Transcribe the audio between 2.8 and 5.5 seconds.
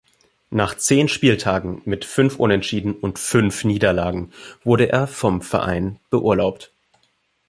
und fünf Niederlagen wurde er vom